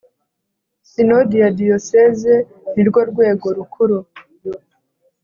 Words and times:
Sinodi 0.89 1.35
ya 1.41 1.49
Diyoseze 1.59 2.33
nirwo 2.73 2.99
rwego 3.11 3.47
rukuru 3.57 3.97